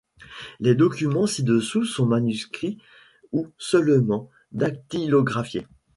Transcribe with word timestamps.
Les 0.59 0.73
documents 0.73 1.27
ci-dessous 1.27 1.85
sont 1.85 2.07
manuscrits 2.07 2.79
ou 3.31 3.49
seulement 3.59 4.31
dactylographiés. 4.51 5.67